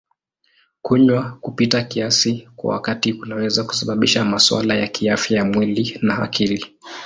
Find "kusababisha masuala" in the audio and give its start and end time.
3.63-4.75